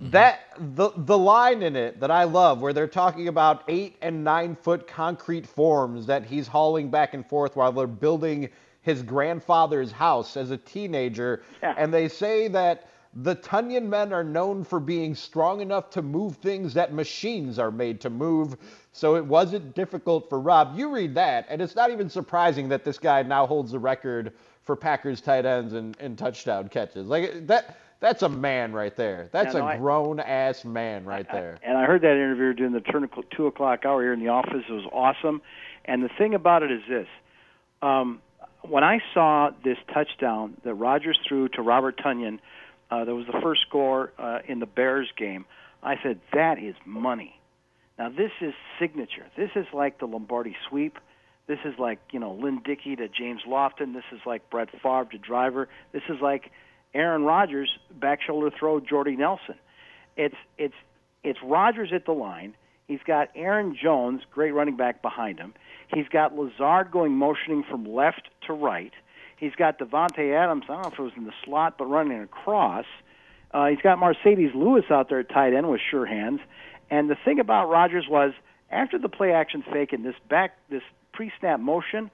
Mm-hmm. 0.04 0.12
That 0.12 0.40
the 0.76 0.92
the 0.98 1.18
line 1.18 1.64
in 1.64 1.76
it 1.76 2.00
that 2.00 2.12
I 2.12 2.26
love, 2.26 2.62
where 2.62 2.74
they're 2.74 2.88
talking 2.88 3.28
about 3.28 3.64
eight 3.68 3.96
and 4.02 4.24
nine 4.24 4.56
foot 4.56 4.88
concrete 4.88 5.48
forms 5.48 6.06
that 6.08 6.26
he's 6.26 6.48
hauling 6.48 6.90
back 6.90 7.14
and 7.14 7.26
forth 7.28 7.56
while 7.56 7.72
they're 7.72 7.88
building 7.88 8.50
his 8.82 9.02
grandfather's 9.02 9.92
house 9.92 10.36
as 10.36 10.52
a 10.52 10.58
teenager, 10.58 11.44
Yeah. 11.62 11.74
and 11.78 11.94
they 11.94 12.10
say 12.10 12.50
that 12.50 12.90
the 13.16 13.36
Tonyan 13.38 13.86
men 13.88 14.12
are 14.12 14.24
known 14.24 14.64
for 14.64 14.80
being 14.80 15.16
strong 15.16 15.62
enough 15.62 15.90
to 15.92 16.02
move 16.02 16.36
things 16.38 16.74
that 16.74 16.94
machines 16.94 17.60
are 17.60 17.72
made 17.72 18.02
to 18.02 18.10
move. 18.10 18.58
So 18.92 19.16
it 19.16 19.26
wasn't 19.26 19.76
difficult 19.76 20.30
for 20.30 20.40
Rob. 20.40 20.74
You 20.78 20.90
read 20.94 21.16
that, 21.16 21.46
and 21.50 21.62
it's 21.62 21.76
not 21.76 21.92
even 21.92 22.10
surprising 22.10 22.68
that 22.70 22.84
this 22.84 22.98
guy 23.00 23.22
now 23.24 23.46
holds 23.46 23.72
the 23.72 23.80
record 23.80 24.34
for 24.64 24.76
Packers 24.76 25.22
tight 25.22 25.46
ends 25.46 25.74
and, 25.74 25.96
and 26.00 26.18
touchdown 26.18 26.68
catches. 26.70 27.08
Like 27.08 27.48
that 27.48 27.78
that's 28.04 28.22
a 28.22 28.28
man 28.28 28.74
right 28.74 28.94
there. 28.98 29.30
That's 29.32 29.56
a 29.56 29.64
I- 29.64 29.78
grown 29.78 30.20
ass 30.20 30.66
man 30.66 31.06
right 31.06 31.26
there. 31.32 31.58
And 31.64 31.78
I 31.78 31.86
heard 31.86 32.02
that 32.02 32.12
interview 32.12 32.54
during 32.54 32.74
the 32.74 32.82
turn 32.82 33.10
two 33.34 33.48
o'clock 33.48 33.86
hour 33.86 34.02
here 34.02 34.12
in 34.12 34.20
the 34.20 34.28
office. 34.28 34.66
It 34.68 34.74
was 34.74 34.86
awesome. 34.92 35.42
And 35.86 36.04
the 36.04 36.10
thing 36.18 36.34
about 36.36 36.64
it 36.64 36.72
is 36.72 36.82
this: 36.90 37.08
um, 37.82 38.22
when 38.62 38.84
I 38.84 39.00
saw 39.14 39.52
this 39.64 39.78
touchdown 39.94 40.58
that 40.66 40.74
Rodgers 40.74 41.18
threw 41.26 41.48
to 41.50 41.62
Robert 41.62 41.98
Tonyan, 41.98 42.40
uh, 42.92 43.06
that 43.06 43.16
was 43.16 43.26
the 43.26 43.40
first 43.42 43.62
score 43.62 44.12
uh, 44.20 44.40
in 44.50 44.60
the 44.60 44.66
Bears 44.66 45.08
game. 45.18 45.46
I 45.82 45.96
said 46.04 46.20
that 46.34 46.60
is 46.60 46.76
money. 46.86 47.40
Now 47.98 48.10
this 48.10 48.32
is 48.42 48.54
signature. 48.82 49.28
This 49.38 49.52
is 49.56 49.66
like 49.74 50.00
the 50.00 50.08
Lombardi 50.08 50.58
sweep. 50.68 50.98
This 51.48 51.60
is 51.64 51.80
like 51.80 52.00
you 52.12 52.20
know 52.20 52.34
Lynn 52.34 52.62
Dickey 52.66 52.98
to 52.98 53.08
James 53.08 53.44
Lofton. 53.48 53.94
This 53.94 54.04
is 54.12 54.20
like 54.26 54.50
Brett 54.50 54.72
Favre 54.82 55.08
to 55.12 55.18
Driver. 55.18 55.70
This 55.94 56.04
is 56.10 56.20
like 56.22 56.52
Aaron 56.94 57.24
Rodgers 57.24 57.70
back 57.92 58.20
shoulder 58.22 58.50
throw 58.58 58.80
Jordy 58.80 59.16
Nelson. 59.16 59.56
It's 60.16 60.36
it's 60.58 60.76
it's 61.24 61.40
Rodgers 61.44 61.92
at 61.94 62.06
the 62.06 62.12
line. 62.12 62.54
He's 62.88 63.00
got 63.06 63.30
Aaron 63.36 63.78
Jones, 63.82 64.22
great 64.32 64.52
running 64.52 64.76
back 64.76 65.02
behind 65.02 65.40
him. 65.40 65.54
He's 65.94 66.08
got 66.08 66.36
Lazard 66.36 66.92
going 66.92 67.14
motioning 67.14 67.64
from 67.64 67.86
left 67.86 68.30
to 68.48 68.54
right. 68.54 68.92
He's 69.38 69.56
got 69.56 69.80
Davante 69.80 70.34
Adams. 70.36 70.66
I 70.70 70.74
don't 70.74 70.84
know 70.84 70.90
if 70.90 71.00
it 71.00 71.02
was 71.02 71.12
in 71.16 71.26
the 71.26 71.34
slot, 71.44 71.78
but 71.78 71.86
running 71.86 72.22
across. 72.22 72.86
Uh, 73.52 73.68
he's 73.68 73.82
got 73.82 74.00
Marcedes 74.00 74.54
Lewis 74.54 74.86
out 74.90 75.10
there 75.10 75.20
at 75.20 75.30
tight 75.30 75.54
end 75.54 75.70
with 75.70 75.82
sure 75.90 76.06
hands. 76.06 76.40
And 76.90 77.10
the 77.10 77.16
thing 77.24 77.40
about 77.40 77.70
Rodgers 77.70 78.06
was, 78.10 78.34
after 78.70 78.98
the 78.98 79.10
play 79.10 79.32
action 79.32 79.64
fake 79.72 79.94
and 79.94 80.04
this 80.04 80.16
back 80.30 80.58
this 80.70 80.82
pre-snap 81.14 81.60
motion, 81.60 82.10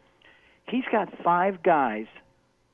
he's 0.67 0.83
got 0.91 1.12
five 1.24 1.63
guys 1.63 2.07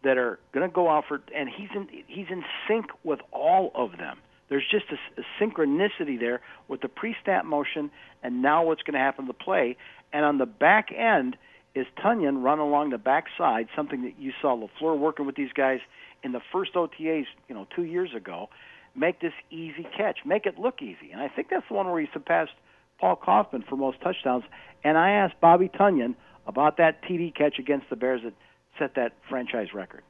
that 0.06 0.20
are 0.20 0.40
going 0.54 0.68
to 0.68 0.74
go 0.74 0.90
out 0.90 1.06
for, 1.08 1.20
and 1.36 1.50
he's 1.50 1.70
in 1.76 1.88
he's 2.08 2.28
in 2.30 2.44
sync 2.68 2.86
with 3.04 3.20
all 3.34 3.72
of 3.76 3.98
them. 3.98 4.18
There's 4.48 4.64
just 4.70 4.86
a, 4.92 5.20
a 5.20 5.44
synchronicity 5.44 6.20
there 6.20 6.42
with 6.68 6.82
the 6.82 6.88
pre-snap 6.88 7.44
motion, 7.44 7.90
and 8.24 8.44
now 8.44 8.64
what's 8.64 8.84
going 8.84 8.94
to 8.94 9.00
happen 9.00 9.26
to 9.26 9.34
the 9.34 9.44
play. 9.44 9.76
And 10.14 10.24
on 10.24 10.38
the 10.38 10.46
back 10.46 10.92
end 10.96 11.36
is 11.74 11.88
Tonyan 11.98 12.44
run 12.44 12.60
along 12.60 12.92
the 12.92 13.00
backside, 13.00 13.68
something 13.76 14.04
that 14.04 14.14
you 14.20 14.32
saw 14.42 14.56
LaFleur 14.56 14.98
working 14.98 15.26
with 15.26 15.36
these 15.36 15.52
guys 15.52 15.80
in 16.24 16.32
the 16.32 16.42
first 16.52 16.76
OTAs, 16.76 17.26
you 17.50 17.56
know, 17.56 17.68
two 17.76 17.84
years 17.84 18.12
ago. 18.16 18.50
Make 18.96 19.20
this 19.20 19.34
easy 19.50 19.86
catch, 19.98 20.20
make 20.26 20.46
it 20.46 20.58
look 20.58 20.82
easy, 20.82 21.12
and 21.12 21.20
I 21.20 21.28
think 21.28 21.50
that's 21.50 21.68
the 21.68 21.74
one 21.74 21.88
where 21.88 22.00
he 22.00 22.08
surpassed 22.14 22.54
Paul 22.98 23.18
Coffman 23.18 23.68
for 23.68 23.76
most 23.76 24.00
touchdowns. 24.02 24.46
And 24.86 24.98
I 24.98 25.10
asked 25.12 25.42
Bobby 25.42 25.68
Tonyan 25.68 26.16
about 26.48 26.78
that 26.78 27.04
TD 27.04 27.36
catch 27.36 27.60
against 27.60 27.90
the 27.90 27.98
Bears 27.98 28.22
that 28.24 28.34
set 28.80 28.96
that 28.96 29.14
franchise 29.30 29.74
record. 29.74 30.04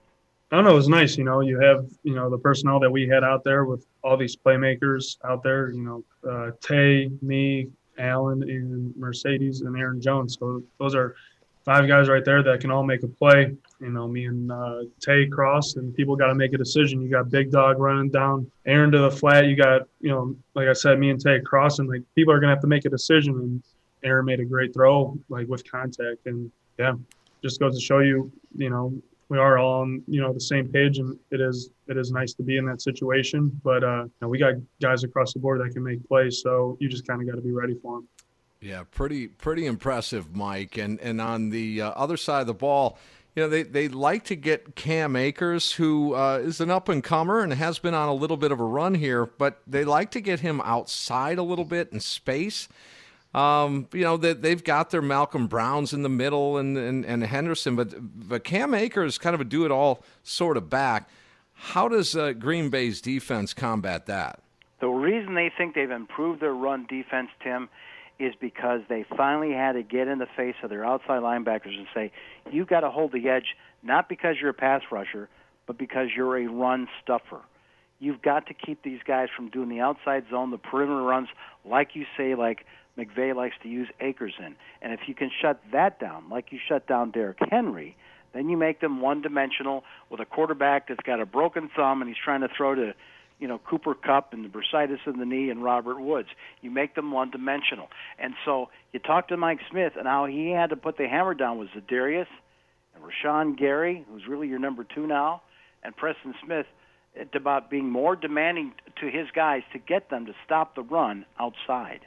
I 0.52 0.58
don't 0.58 0.66
know. 0.66 0.72
It 0.72 0.76
was 0.76 0.90
nice. 0.90 1.18
You 1.18 1.24
know, 1.24 1.42
you 1.42 1.60
have 1.60 1.86
you 2.04 2.14
know 2.14 2.30
the 2.30 2.38
personnel 2.38 2.80
that 2.80 2.90
we 2.90 3.08
had 3.08 3.24
out 3.24 3.44
there 3.44 3.66
with 3.66 3.86
all 4.04 4.16
these 4.16 4.36
playmakers 4.36 5.18
out 5.26 5.44
there. 5.44 5.72
You 5.72 5.84
know, 5.84 6.30
uh, 6.30 6.52
Tay, 6.62 7.10
me, 7.22 7.68
Allen, 7.98 8.44
and 8.44 8.94
Marcedes, 8.96 9.62
and 9.62 9.76
Aaron 9.76 10.00
Jones. 10.00 10.38
So 10.40 10.64
those 10.80 10.94
are 10.94 11.16
five 11.66 11.88
guys 11.88 12.08
right 12.08 12.24
there 12.24 12.44
that 12.44 12.62
can 12.62 12.70
all 12.70 12.84
make 12.84 13.02
a 13.02 13.08
play. 13.08 13.56
You 13.82 13.90
know, 13.90 14.08
me 14.08 14.26
and 14.26 14.52
uh, 14.52 14.84
Tay 15.02 15.26
cross, 15.28 15.76
and 15.76 15.94
people 15.96 16.16
got 16.16 16.28
to 16.28 16.36
make 16.36 16.54
a 16.54 16.58
decision. 16.58 17.02
You 17.02 17.10
got 17.10 17.30
Big 17.30 17.52
Dog 17.52 17.80
running 17.80 18.10
down 18.10 18.50
Aaron 18.68 18.92
to 18.92 19.00
the 19.00 19.12
flat. 19.12 19.48
You 19.48 19.56
got, 19.56 19.82
you 20.00 20.12
know, 20.12 20.36
like 20.54 20.68
I 20.68 20.74
said, 20.74 21.00
me 21.00 21.10
and 21.10 21.20
Tay 21.20 21.40
cross, 21.42 21.80
and 21.80 21.90
Like 21.90 22.04
people 22.14 22.34
are 22.34 22.40
gonna 22.40 22.54
have 22.54 22.62
to 22.62 22.68
make 22.68 22.86
a 22.86 22.90
decision, 22.90 23.34
and 23.34 23.64
Aaron 24.04 24.26
made 24.26 24.40
a 24.40 24.46
great 24.46 24.74
throw, 24.74 25.18
like 25.28 25.48
with 25.48 25.70
contact, 25.70 26.28
and 26.28 26.52
yeah, 26.78 26.94
just 27.46 27.60
goes 27.60 27.76
to 27.76 27.82
show 27.82 28.00
you, 28.00 28.32
you 28.56 28.72
know, 28.72 28.92
we 29.30 29.38
are 29.38 29.58
all 29.58 29.82
on 29.82 30.04
you 30.08 30.22
know 30.22 30.34
the 30.34 30.40
same 30.40 30.68
page, 30.68 30.98
and 31.00 31.18
it 31.32 31.42
is 31.42 31.70
it 31.88 31.98
is 31.98 32.12
nice 32.12 32.34
to 32.34 32.44
be 32.44 32.58
in 32.58 32.66
that 32.66 32.82
situation. 32.82 33.60
But 33.64 33.84
uh, 33.84 34.04
you 34.04 34.12
know, 34.22 34.28
we 34.28 34.38
got 34.38 34.54
guys 34.82 35.04
across 35.04 35.34
the 35.34 35.40
board 35.40 35.62
that 35.62 35.74
can 35.74 35.84
make 35.84 36.08
plays, 36.08 36.42
so 36.42 36.78
you 36.80 36.90
just 36.90 37.08
kind 37.08 37.22
of 37.22 37.28
got 37.28 37.36
to 37.36 37.42
be 37.42 37.52
ready 37.52 37.76
for 37.82 37.98
them. 37.98 38.08
Yeah, 38.62 38.84
pretty 38.90 39.28
pretty 39.28 39.66
impressive, 39.66 40.36
Mike. 40.36 40.78
And 40.78 41.00
and 41.00 41.20
on 41.22 41.50
the 41.50 41.82
uh, 41.82 41.90
other 41.92 42.18
side 42.18 42.42
of 42.42 42.48
the 42.48 42.54
ball, 42.54 43.00
you 43.36 43.44
know, 43.44 43.50
they, 43.50 43.64
they 43.64 43.88
like 43.88 44.24
to 44.26 44.36
get 44.36 44.76
Cam 44.76 45.16
Akers, 45.16 45.74
who 45.74 46.14
uh, 46.14 46.40
is 46.44 46.62
an 46.62 46.72
up 46.72 46.88
and 46.88 47.04
comer 47.04 47.42
and 47.42 47.52
has 47.54 47.80
been 47.80 47.94
on 47.94 48.08
a 48.08 48.14
little 48.14 48.38
bit 48.38 48.52
of 48.52 48.60
a 48.60 48.64
run 48.64 48.96
here, 48.96 49.26
but 49.26 49.62
they 49.68 49.84
like 49.84 50.12
to 50.12 50.22
get 50.22 50.40
him 50.40 50.62
outside 50.62 51.38
a 51.38 51.44
little 51.44 51.66
bit 51.66 51.92
in 51.92 52.00
space. 52.00 52.68
Um, 53.36 53.90
you 53.92 54.02
know, 54.06 54.16
they, 54.16 54.32
they've 54.32 54.64
got 54.64 54.92
their 54.92 55.02
Malcolm 55.02 55.48
Browns 55.48 55.92
in 55.92 56.04
the 56.04 56.10
middle 56.10 56.58
and, 56.58 56.78
and, 56.78 57.06
and 57.06 57.22
Henderson, 57.22 57.76
but, 57.76 57.94
but 58.30 58.46
Cam 58.46 58.74
Akers 58.74 59.14
is 59.14 59.18
kind 59.18 59.34
of 59.34 59.42
a 59.42 59.44
do 59.44 59.66
it 59.66 59.72
all 59.72 60.06
sort 60.24 60.56
of 60.56 60.70
back. 60.70 61.10
How 61.54 61.90
does 61.90 62.16
uh, 62.16 62.32
Green 62.32 62.70
Bay's 62.70 63.02
defense 63.02 63.54
combat 63.54 64.06
that? 64.06 64.40
The 64.80 64.88
reason 64.88 65.36
they 65.36 65.52
think 65.58 65.76
they've 65.76 65.92
improved 65.92 66.42
their 66.42 66.54
run 66.54 66.86
defense, 66.88 67.30
Tim, 67.44 67.68
is 68.20 68.34
because 68.40 68.80
they 68.88 69.06
finally 69.18 69.52
had 69.52 69.74
to 69.74 69.84
get 69.84 70.08
in 70.08 70.20
the 70.20 70.28
face 70.38 70.56
of 70.64 70.70
their 70.70 70.86
outside 70.86 71.22
linebackers 71.22 71.78
and 71.78 71.88
say, 71.94 72.14
you've 72.50 72.70
got 72.70 72.82
to 72.82 72.90
hold 72.90 73.12
the 73.12 73.28
edge, 73.28 73.58
not 73.84 74.08
because 74.08 74.38
you're 74.40 74.52
a 74.52 74.54
pass 74.54 74.82
rusher, 74.90 75.28
but 75.68 75.78
because 75.78 76.08
you're 76.16 76.38
a 76.38 76.48
run 76.48 76.88
stuffer. 77.04 77.42
You've 78.00 78.22
got 78.22 78.48
to 78.48 78.54
keep 78.54 78.82
these 78.84 79.00
guys 79.06 79.28
from 79.36 79.50
doing 79.50 79.68
the 79.68 79.82
outside 79.82 80.24
zone, 80.30 80.52
the 80.52 80.58
perimeter 80.58 81.02
runs, 81.02 81.28
like 81.66 81.96
you 81.96 82.06
say, 82.18 82.36
like 82.36 82.66
McVay 82.98 83.36
likes 83.36 83.56
to 83.64 83.70
use 83.70 83.88
Akers 84.00 84.34
in. 84.40 84.56
And 84.82 84.94
if 84.94 85.02
you 85.08 85.16
can 85.16 85.30
shut 85.42 85.62
that 85.72 86.00
down, 86.00 86.30
like 86.30 86.52
you 86.52 86.60
shut 86.68 86.88
down 86.88 87.12
Derrick 87.12 87.38
Henry, 87.50 87.98
then 88.34 88.50
you 88.50 88.58
make 88.58 88.82
them 88.82 89.02
one 89.02 89.22
dimensional 89.22 89.84
with 90.10 90.20
a 90.20 90.26
quarterback 90.26 90.88
that's 90.88 91.02
got 91.04 91.20
a 91.20 91.26
broken 91.26 91.70
thumb 91.76 92.02
and 92.02 92.10
he's 92.10 92.18
trying 92.24 92.42
to 92.42 92.50
throw 92.56 92.76
to, 92.76 92.94
you 93.40 93.48
know, 93.48 93.60
Cooper 93.60 93.94
Kupp 93.94 94.34
and 94.34 94.44
the 94.44 94.50
bursitis 94.50 95.00
in 95.06 95.20
the 95.20 95.26
knee 95.26 95.50
and 95.50 95.64
Robert 95.64 96.00
Woods. 96.00 96.30
You 96.62 96.72
make 96.72 96.96
them 96.96 97.12
one 97.12 97.32
dimensional. 97.32 97.88
And 98.20 98.34
so 98.46 98.70
you 98.92 99.00
talk 99.00 99.30
to 99.30 99.38
Mike 99.38 99.60
Smith 99.70 99.94
and 99.98 100.08
how 100.08 100.26
he 100.26 100.52
had 100.52 100.70
to 100.72 100.76
put 100.76 100.98
the 100.98 101.08
hammer 101.08 101.34
down 101.34 101.58
with 101.58 101.70
Za'Darius 101.70 102.28
and 102.94 103.04
Rashan 103.04 103.58
Gary, 103.58 104.06
who's 104.10 104.28
really 104.28 104.48
your 104.48 104.60
number 104.60 104.84
two 104.84 105.08
now, 105.08 105.42
and 105.84 105.96
Preston 105.96 106.34
Smith 106.44 106.66
it's 107.18 107.34
about 107.34 107.70
being 107.70 107.90
more 107.90 108.18
demanding 108.18 108.74
to 109.00 109.06
his 109.10 109.28
guys 109.34 109.62
to 109.72 109.80
get 109.80 110.10
them 110.10 110.26
to 110.26 110.34
stop 110.46 110.76
the 110.76 110.82
run 110.82 111.26
outside 111.40 112.02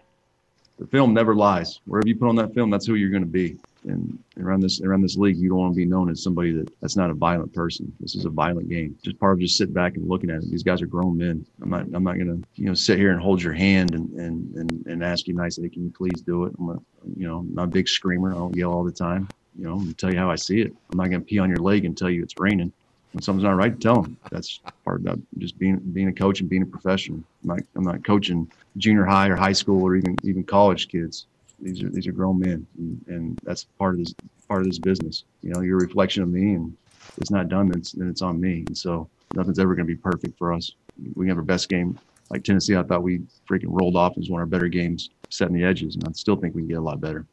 the 0.79 0.87
film 0.87 1.13
never 1.13 1.35
lies. 1.35 1.81
Wherever 1.85 2.07
you 2.07 2.17
put 2.17 2.29
on 2.29 2.37
that 2.37 2.55
film, 2.55 2.71
that's 2.71 2.87
who 2.87 2.95
you're 2.95 3.11
going 3.11 3.23
to 3.23 3.29
be. 3.29 3.57
And 3.85 4.19
around 4.39 4.61
this 4.61 4.81
around 4.81 5.03
this 5.03 5.17
league, 5.17 5.37
you 5.37 5.49
don't 5.49 5.59
want 5.59 5.73
to 5.73 5.77
be 5.77 5.85
known 5.85 6.11
as 6.11 6.23
somebody 6.23 6.53
that 6.53 6.69
that's 6.81 6.97
not 6.97 7.11
a 7.11 7.15
violent 7.15 7.55
person. 7.55 7.93
This 8.01 8.15
is 8.17 8.25
a 8.25 8.31
violent 8.31 8.69
game. 8.69 8.97
Just 9.03 9.19
part 9.19 9.35
of 9.35 9.41
just 9.41 9.57
sitting 9.57 9.73
back 9.73 9.95
and 9.95 10.09
looking 10.09 10.31
at 10.31 10.43
it. 10.43 10.51
These 10.51 10.65
guys 10.65 10.83
are 10.83 10.87
grown 10.87 11.17
men. 11.17 11.47
I'm 11.63 11.71
not 11.71 11.87
I'm 11.95 12.05
not 12.05 12.17
going 12.17 12.43
to 12.43 12.49
you 12.57 12.67
know 12.67 12.75
sit 12.75 12.99
here 12.99 13.13
and 13.13 13.21
hold 13.21 13.41
your 13.41 13.53
hand 13.53 13.95
and 13.95 14.11
and 14.15 14.55
and, 14.57 14.87
and 14.87 15.05
ask 15.05 15.27
you 15.27 15.35
nicely, 15.35 15.71
can 15.71 15.85
you 15.85 15.91
please 15.91 16.21
do 16.23 16.45
it? 16.45 16.55
I'm 16.59 16.69
a 16.71 16.79
you 17.17 17.27
know 17.27 17.43
not 17.49 17.65
a 17.65 17.69
big 17.69 17.89
screamer. 17.89 18.33
I 18.33 18.35
don't 18.35 18.57
yell 18.57 18.73
all 18.73 18.85
the 18.85 18.93
time. 18.93 19.29
You 19.57 19.65
know, 19.65 19.75
I'm 19.75 19.95
tell 19.95 20.13
you 20.13 20.19
how 20.19 20.31
I 20.31 20.37
see 20.37 20.61
it. 20.61 20.73
I'm 20.91 20.99
not 20.99 21.11
to 21.11 21.21
pee 21.21 21.39
on 21.39 21.49
your 21.49 21.59
leg 21.59 21.85
and 21.85 21.97
tell 21.97 22.11
you 22.11 22.23
it's 22.23 22.39
raining 22.39 22.73
when 23.13 23.23
something's 23.23 23.45
not 23.45 23.57
right, 23.57 23.79
tell 23.81 24.03
them. 24.03 24.17
That's 24.31 24.61
part 24.85 25.07
of 25.07 25.21
just 25.39 25.59
being 25.59 25.79
being 25.79 26.09
a 26.09 26.13
coach 26.13 26.41
and 26.41 26.49
being 26.49 26.63
a 26.63 26.67
professional. 26.67 27.23
I'm 27.43 27.49
not, 27.49 27.61
I'm 27.75 27.85
not 27.85 28.05
coaching 28.05 28.51
junior 28.77 29.05
high 29.05 29.29
or 29.29 29.37
high 29.37 29.53
school 29.53 29.83
or 29.83 29.97
even 29.97 30.17
even 30.23 30.45
college 30.45 30.89
kids. 30.89 31.27
These 31.61 31.83
are 31.83 31.89
these 31.89 32.07
are 32.07 32.13
grown 32.13 32.39
men, 32.39 32.67
and, 32.79 33.05
and 33.09 33.39
that's 33.43 33.65
part 33.79 33.95
of 33.95 34.01
this 34.01 34.15
part 34.47 34.61
of 34.61 34.67
this 34.67 34.79
business. 34.79 35.25
You 35.43 35.51
know, 35.51 35.61
you're 35.61 35.79
a 35.79 35.83
reflection 35.83 36.23
of 36.23 36.29
me, 36.29 36.55
and 36.55 36.77
it's 37.19 37.31
not 37.31 37.49
done, 37.49 37.69
then 37.69 37.81
it's, 37.81 37.93
then 37.93 38.09
it's 38.09 38.23
on 38.23 38.41
me. 38.41 38.65
And 38.67 38.77
so 38.77 39.09
nothing's 39.35 39.59
ever 39.59 39.75
going 39.75 39.87
to 39.87 39.95
be 39.95 40.01
perfect 40.01 40.39
for 40.39 40.53
us. 40.53 40.73
We 41.15 41.29
have 41.29 41.37
our 41.37 41.43
best 41.43 41.69
game 41.69 41.99
like 42.31 42.45
Tennessee. 42.45 42.77
I 42.77 42.83
thought 42.83 43.03
we 43.03 43.21
freaking 43.49 43.69
rolled 43.69 43.97
off 43.97 44.19
as 44.19 44.31
one 44.31 44.41
of 44.41 44.47
our 44.47 44.51
better 44.51 44.69
games, 44.69 45.11
setting 45.31 45.55
the 45.55 45.65
edges, 45.65 45.97
and 45.97 46.07
I 46.07 46.13
still 46.13 46.37
think 46.37 46.55
we 46.55 46.63
can 46.63 46.69
get 46.69 46.79
a 46.79 46.83
lot 46.83 47.01
better. 47.01 47.27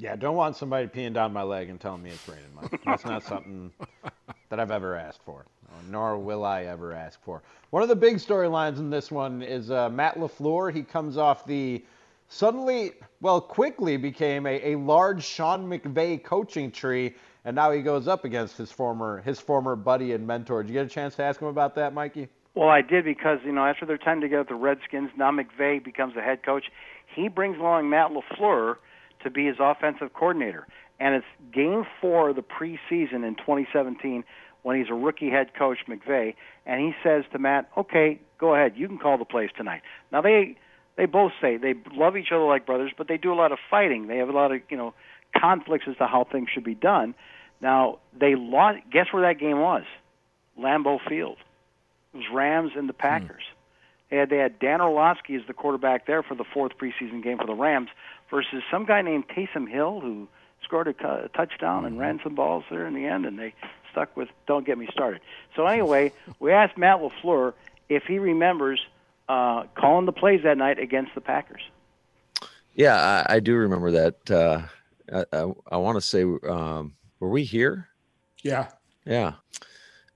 Yeah, 0.00 0.16
don't 0.16 0.34
want 0.34 0.56
somebody 0.56 0.86
peeing 0.86 1.12
down 1.12 1.34
my 1.34 1.42
leg 1.42 1.68
and 1.68 1.78
telling 1.78 2.02
me 2.02 2.08
it's 2.08 2.26
raining. 2.26 2.80
That's 2.86 3.04
not 3.04 3.22
something 3.22 3.70
that 4.48 4.58
I've 4.58 4.70
ever 4.70 4.96
asked 4.96 5.20
for, 5.26 5.44
nor 5.90 6.16
will 6.16 6.42
I 6.42 6.62
ever 6.64 6.94
ask 6.94 7.22
for. 7.22 7.42
One 7.68 7.82
of 7.82 7.90
the 7.90 7.96
big 7.96 8.16
storylines 8.16 8.78
in 8.78 8.88
this 8.88 9.10
one 9.10 9.42
is 9.42 9.70
uh, 9.70 9.90
Matt 9.90 10.16
LaFleur. 10.16 10.72
He 10.72 10.82
comes 10.82 11.18
off 11.18 11.44
the 11.44 11.84
suddenly, 12.28 12.92
well, 13.20 13.42
quickly 13.42 13.98
became 13.98 14.46
a, 14.46 14.72
a 14.72 14.78
large 14.78 15.22
Sean 15.22 15.68
McVay 15.68 16.24
coaching 16.24 16.70
tree, 16.70 17.14
and 17.44 17.54
now 17.54 17.70
he 17.70 17.82
goes 17.82 18.08
up 18.08 18.24
against 18.24 18.56
his 18.56 18.72
former 18.72 19.20
his 19.20 19.38
former 19.38 19.76
buddy 19.76 20.14
and 20.14 20.26
mentor. 20.26 20.62
Did 20.62 20.70
you 20.70 20.74
get 20.78 20.86
a 20.86 20.88
chance 20.88 21.14
to 21.16 21.24
ask 21.24 21.42
him 21.42 21.48
about 21.48 21.74
that, 21.74 21.92
Mikey? 21.92 22.28
Well, 22.54 22.70
I 22.70 22.80
did 22.80 23.04
because 23.04 23.40
you 23.44 23.52
know 23.52 23.66
after 23.66 23.84
their 23.84 23.98
time 23.98 24.22
together 24.22 24.40
at 24.40 24.48
the 24.48 24.54
Redskins, 24.54 25.10
now 25.18 25.30
McVay 25.30 25.84
becomes 25.84 26.14
the 26.14 26.22
head 26.22 26.42
coach. 26.42 26.64
He 27.14 27.28
brings 27.28 27.58
along 27.58 27.90
Matt 27.90 28.12
LaFleur 28.12 28.76
to 29.22 29.30
be 29.30 29.46
his 29.46 29.56
offensive 29.60 30.12
coordinator. 30.12 30.66
And 30.98 31.14
it's 31.14 31.26
game 31.52 31.84
four 32.00 32.30
of 32.30 32.36
the 32.36 32.42
preseason 32.42 33.26
in 33.26 33.34
2017 33.36 34.24
when 34.62 34.76
he's 34.76 34.90
a 34.90 34.94
rookie 34.94 35.30
head 35.30 35.54
coach, 35.54 35.78
McVay, 35.88 36.34
and 36.66 36.80
he 36.80 36.92
says 37.02 37.24
to 37.32 37.38
Matt, 37.38 37.70
"Okay, 37.76 38.20
go 38.38 38.54
ahead, 38.54 38.76
you 38.76 38.86
can 38.86 38.98
call 38.98 39.16
the 39.16 39.24
plays 39.24 39.50
tonight." 39.56 39.80
Now 40.12 40.20
they 40.20 40.56
they 40.96 41.06
both 41.06 41.32
say 41.40 41.56
they 41.56 41.74
love 41.92 42.16
each 42.16 42.30
other 42.30 42.44
like 42.44 42.66
brothers, 42.66 42.92
but 42.96 43.08
they 43.08 43.16
do 43.16 43.32
a 43.32 43.34
lot 43.34 43.52
of 43.52 43.58
fighting. 43.70 44.06
They 44.06 44.18
have 44.18 44.28
a 44.28 44.32
lot 44.32 44.52
of 44.52 44.60
you 44.68 44.76
know 44.76 44.94
conflicts 45.34 45.86
as 45.88 45.96
to 45.96 46.06
how 46.06 46.24
things 46.24 46.50
should 46.52 46.64
be 46.64 46.74
done. 46.74 47.14
Now 47.62 47.98
they 48.18 48.34
lost. 48.34 48.80
Guess 48.92 49.06
where 49.12 49.22
that 49.22 49.40
game 49.40 49.60
was? 49.60 49.84
Lambeau 50.58 50.98
Field. 51.08 51.38
It 52.12 52.18
was 52.18 52.26
Rams 52.32 52.72
and 52.76 52.88
the 52.88 52.92
Packers. 52.92 53.44
Hmm. 53.48 53.56
They 54.10 54.16
had 54.16 54.30
they 54.30 54.38
had 54.38 54.58
Dan 54.58 54.80
Orlovsky 54.80 55.36
as 55.36 55.42
the 55.46 55.54
quarterback 55.54 56.06
there 56.06 56.22
for 56.22 56.34
the 56.34 56.44
fourth 56.44 56.72
preseason 56.76 57.22
game 57.22 57.38
for 57.38 57.46
the 57.46 57.54
Rams 57.54 57.88
versus 58.30 58.62
some 58.70 58.84
guy 58.84 59.02
named 59.02 59.24
Taysom 59.28 59.68
Hill 59.68 60.00
who 60.00 60.28
scored 60.62 60.88
a, 60.88 61.24
a 61.24 61.28
touchdown 61.28 61.84
and 61.84 61.98
ran 61.98 62.20
some 62.22 62.34
balls 62.34 62.64
there 62.70 62.86
in 62.86 62.94
the 62.94 63.06
end, 63.06 63.26
and 63.26 63.38
they 63.38 63.54
stuck 63.90 64.16
with 64.16 64.28
"Don't 64.46 64.64
get 64.64 64.78
me 64.78 64.88
started." 64.92 65.20
So 65.56 65.66
anyway, 65.66 66.12
we 66.38 66.52
asked 66.52 66.78
Matt 66.78 67.00
LaFleur 67.00 67.54
if 67.88 68.04
he 68.04 68.18
remembers 68.18 68.80
uh, 69.28 69.64
calling 69.74 70.06
the 70.06 70.12
plays 70.12 70.42
that 70.44 70.58
night 70.58 70.78
against 70.78 71.14
the 71.14 71.20
Packers. 71.20 71.62
Yeah, 72.74 73.24
I, 73.28 73.36
I 73.36 73.40
do 73.40 73.56
remember 73.56 73.90
that. 73.90 74.30
Uh, 74.30 74.62
I, 75.12 75.24
I, 75.32 75.52
I 75.72 75.76
want 75.76 75.96
to 75.96 76.00
say, 76.00 76.22
um, 76.22 76.94
were 77.18 77.28
we 77.28 77.44
here? 77.44 77.88
Yeah. 78.42 78.68
Yeah. 79.04 79.34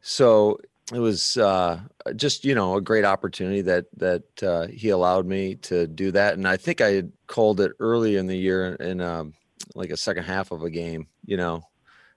So 0.01 0.59
it 0.93 0.99
was 0.99 1.37
uh, 1.37 1.81
just 2.17 2.45
you 2.45 2.55
know 2.55 2.77
a 2.77 2.81
great 2.81 3.05
opportunity 3.05 3.63
that 3.63 3.87
that 3.97 4.43
uh, 4.43 4.67
he 4.67 4.91
allowed 4.91 5.27
me 5.27 5.57
to 5.57 5.87
do 5.87 6.11
that, 6.13 6.35
and 6.35 6.47
I 6.47 6.57
think 6.57 6.81
I 6.81 6.91
had 6.91 7.13
called 7.27 7.61
it 7.61 7.73
early 7.81 8.17
in 8.17 8.27
the 8.27 8.37
year 8.37 8.75
in 8.75 9.01
um, 9.01 9.35
like 9.75 9.91
a 9.91 9.97
second 9.97 10.25
half 10.25 10.51
of 10.51 10.63
a 10.63 10.71
game. 10.71 11.07
You 11.25 11.37
know, 11.37 11.63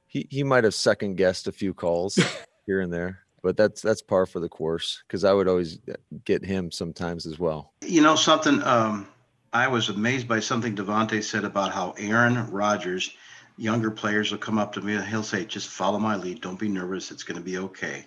he 0.06 0.28
he 0.30 0.44
might 0.44 0.64
have 0.64 0.74
second 0.74 1.16
guessed 1.16 1.48
a 1.48 1.52
few 1.52 1.74
calls 1.74 2.20
here 2.66 2.82
and 2.82 2.92
there, 2.92 3.20
but 3.42 3.56
that's 3.56 3.82
that's 3.82 4.02
par 4.02 4.26
for 4.26 4.40
the 4.40 4.50
course 4.50 5.02
because 5.08 5.24
I 5.24 5.32
would 5.32 5.48
always 5.48 5.80
get 6.26 6.44
him 6.44 6.72
sometimes 6.72 7.26
as 7.26 7.40
well. 7.40 7.74
You 7.82 8.02
know 8.02 8.16
something. 8.16 8.62
Um, 8.64 9.08
I 9.54 9.68
was 9.70 9.88
amazed 9.88 10.28
by 10.28 10.42
something 10.42 10.76
Davante 10.76 11.24
said 11.24 11.46
about 11.46 11.72
how 11.72 11.92
Aaron 11.98 12.52
Rodgers, 12.52 13.16
younger 13.58 13.92
players 13.92 14.32
will 14.32 14.38
come 14.38 14.58
up 14.58 14.74
to 14.74 14.82
me 14.82 14.96
and 14.96 15.06
he'll 15.06 15.24
say, 15.24 15.46
just 15.46 15.68
follow 15.68 16.00
my 16.00 16.16
lead. 16.16 16.42
Don't 16.42 16.60
be 16.60 16.70
nervous. 16.70 17.12
It's 17.12 17.24
going 17.24 17.38
to 17.38 17.44
be 17.44 17.58
okay. 17.58 18.06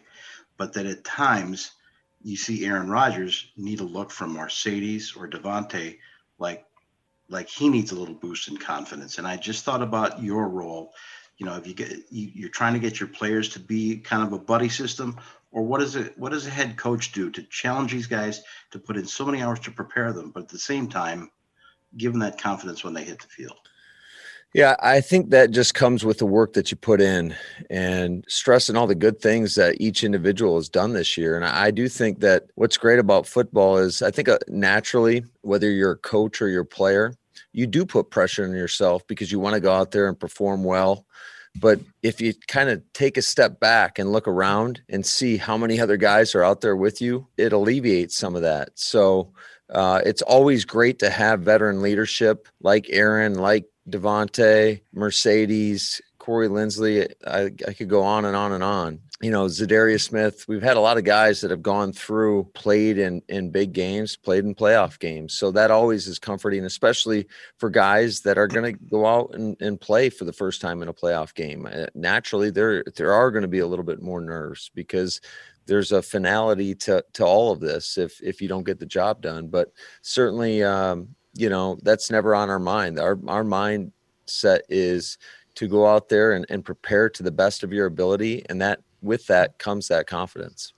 But 0.57 0.75
that 0.75 0.87
at 0.87 1.04
times 1.04 1.73
you 2.23 2.37
see 2.37 2.64
Aaron 2.64 2.88
Rodgers 2.90 3.50
need 3.57 3.80
a 3.80 3.85
look 3.85 4.11
from 4.11 4.37
Marcedes 4.37 5.16
or 5.16 5.28
Davante 5.28 5.99
like 6.38 6.64
like 7.28 7.49
he 7.49 7.69
needs 7.69 7.92
a 7.92 7.95
little 7.95 8.14
boost 8.14 8.49
in 8.49 8.57
confidence. 8.57 9.19
And 9.19 9.26
I 9.26 9.37
just 9.37 9.64
thought 9.64 9.83
about 9.83 10.23
your 10.23 10.49
role. 10.49 10.92
You 11.38 11.47
know, 11.47 11.57
if 11.57 11.66
you 11.66 11.75
get 11.75 11.90
you, 12.11 12.30
you're 12.35 12.50
trying 12.50 12.75
to 12.75 12.80
get 12.80 12.99
your 12.99 13.09
players 13.09 13.50
to 13.50 13.61
be 13.61 13.99
kind 13.99 14.23
of 14.23 14.33
a 14.33 14.38
buddy 14.38 14.69
system, 14.69 15.19
or 15.52 15.62
what 15.62 15.80
is 15.80 15.97
it? 15.97 16.19
What 16.19 16.33
does 16.33 16.47
a 16.47 16.50
head 16.50 16.76
coach 16.76 17.12
do 17.12 17.30
to 17.30 17.42
challenge 17.45 17.92
these 17.92 18.09
guys 18.09 18.42
to 18.73 18.78
put 18.78 18.97
in 18.97 19.07
so 19.07 19.25
many 19.25 19.42
hours 19.42 19.61
to 19.61 19.71
prepare 19.71 20.12
them, 20.12 20.33
but 20.33 20.42
at 20.42 20.49
the 20.49 20.59
same 20.59 20.88
time, 20.88 21.30
give 21.97 22.12
them 22.12 22.21
that 22.21 22.40
confidence 22.40 22.85
when 22.85 22.95
they 22.95 23.04
hit 23.04 23.21
the 23.21 23.28
field? 23.28 23.57
Yeah, 24.52 24.75
I 24.80 25.00
think 25.00 25.30
that 25.30 25.52
just 25.52 25.75
comes 25.75 26.04
with 26.04 26.19
the 26.19 26.26
work 26.26 26.54
that 26.54 26.73
you 26.73 26.76
put 26.76 27.00
in 27.00 27.37
and 27.71 28.25
stressing 28.26 28.76
all 28.76 28.88
the 28.88 28.97
good 28.97 29.21
things 29.21 29.54
that 29.54 29.80
each 29.80 30.02
individual 30.02 30.57
has 30.57 30.69
done 30.69 30.92
this 30.92 31.16
year. 31.16 31.37
And 31.37 31.45
I 31.45 31.71
do 31.71 31.88
think 31.88 32.19
that 32.21 32.47
what's 32.57 32.76
great 32.76 32.99
about 32.99 33.28
football 33.28 33.76
is 33.76 34.02
I 34.02 34.11
think 34.11 34.28
uh, 34.28 34.38
naturally, 34.49 35.25
whether 35.42 35.71
you're 35.71 35.92
a 35.92 35.97
coach 35.97 36.42
or 36.42 36.49
you're 36.49 36.62
a 36.62 36.66
player, 36.66 37.14
you 37.52 37.69
do 37.69 37.87
put 37.87 38.11
pressure 38.11 38.45
on 38.45 38.50
yourself 38.50 39.07
because 39.07 39.30
you 39.30 39.38
want 39.38 39.54
to 39.54 39.61
go 39.61 39.73
out 39.73 39.92
there 39.92 40.09
and 40.09 40.19
perform 40.19 40.64
well. 40.64 41.07
But 41.61 41.80
if 42.02 42.21
you 42.21 42.35
kind 42.49 42.71
of 42.71 42.83
take 42.92 43.16
a 43.16 43.23
step 43.23 43.61
back 43.61 43.99
and 44.00 44.12
look 44.12 44.26
around 44.26 44.80
and 44.88 45.07
see 45.07 45.37
how 45.37 45.57
many 45.57 45.80
other 45.80 45.97
guys 45.97 46.35
are 46.35 46.45
out 46.45 46.61
there 46.61 46.76
with 46.76 47.00
you, 47.00 47.26
it 47.37 47.52
alleviates 47.52 48.16
some 48.16 48.35
of 48.35 48.42
that. 48.42 48.71
So 48.75 49.33
uh, 49.73 50.00
it's 50.04 50.23
always 50.23 50.64
great 50.64 50.99
to 51.00 51.11
have 51.11 51.40
veteran 51.40 51.83
leadership 51.83 52.49
like 52.61 52.87
Aaron, 52.90 53.35
like 53.35 53.66
Davante, 53.90 54.80
Marcedes, 54.94 56.00
Corey 56.18 56.49
Linsley. 56.49 57.11
I, 57.26 57.50
I 57.66 57.73
could 57.73 57.88
go 57.88 58.02
on 58.02 58.25
and 58.25 58.37
on 58.37 58.52
and 58.52 58.62
on. 58.62 59.00
You 59.23 59.30
know, 59.30 59.47
Za'Darius 59.47 60.02
Smith. 60.02 60.47
We've 60.49 60.62
had 60.62 60.76
a 60.76 60.80
lot 60.80 60.97
of 60.97 61.04
guys 61.04 61.40
that 61.40 61.50
have 61.50 61.62
gone 61.62 61.92
through, 61.92 62.44
played 62.54 62.97
in 62.97 63.20
in 63.28 63.50
big 63.50 63.73
games, 63.73 64.16
played 64.16 64.44
in 64.44 64.54
playoff 64.54 64.99
games. 64.99 65.35
So 65.35 65.50
that 65.50 65.70
always 65.70 66.06
is 66.06 66.18
comforting, 66.18 66.64
especially 66.64 67.26
for 67.59 67.68
guys 67.68 68.20
that 68.20 68.38
are 68.38 68.47
going 68.47 68.75
to 68.75 68.80
go 68.85 69.04
out 69.04 69.35
and, 69.35 69.56
and 69.61 69.80
play 69.80 70.09
for 70.09 70.25
the 70.25 70.32
first 70.32 70.62
time 70.62 70.80
in 70.80 70.88
a 70.88 70.94
playoff 70.94 71.35
game. 71.35 71.66
Uh, 71.66 71.87
naturally, 71.94 72.50
there 72.50 72.82
there 72.97 73.12
are 73.12 73.30
going 73.30 73.42
to 73.42 73.49
be 73.49 73.59
a 73.59 73.66
little 73.66 73.85
bit 73.85 74.00
more 74.00 74.23
nerves 74.23 74.70
because 74.75 75.20
there's 75.66 75.92
a 75.92 76.02
finality 76.02 76.75
to 76.75 77.04
to 77.12 77.25
all 77.25 77.52
of 77.52 77.61
this 77.61 77.99
if 77.99 78.23
if 78.23 78.40
you 78.40 78.49
don't 78.49 78.64
get 78.64 78.78
the 78.78 78.87
job 78.87 79.20
done. 79.20 79.49
But 79.49 79.73
certainly, 80.02 80.62
um, 80.62 81.14
you 81.35 81.49
know 81.49 81.79
that's 81.83 82.11
never 82.11 82.35
on 82.35 82.51
our 82.51 82.59
mind. 82.59 82.99
Our 82.99 83.19
our 83.29 83.45
mindset 83.45 84.61
is 84.69 85.19
to 85.57 85.69
go 85.69 85.87
out 85.87 86.09
there 86.09 86.33
and, 86.33 86.47
and 86.49 86.65
prepare 86.65 87.11
to 87.11 87.23
the 87.23 87.31
best 87.31 87.63
of 87.63 87.73
your 87.73 87.87
ability 87.87 88.45
and 88.49 88.61
that 88.63 88.81
with 89.03 89.27
that 89.27 89.59
comes 89.59 89.89
that 89.89 90.07
confidence 90.07 90.73